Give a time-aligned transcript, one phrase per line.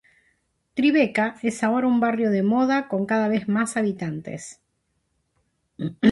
[0.73, 4.59] Tribeca es ahora un barrio de moda con cada vez más habitantes.